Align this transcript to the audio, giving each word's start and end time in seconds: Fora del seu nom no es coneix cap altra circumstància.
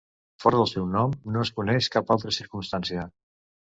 Fora 0.43 0.57
del 0.61 0.69
seu 0.71 0.87
nom 0.95 1.13
no 1.35 1.43
es 1.49 1.53
coneix 1.59 1.91
cap 1.97 2.13
altra 2.17 2.33
circumstància. 2.41 3.07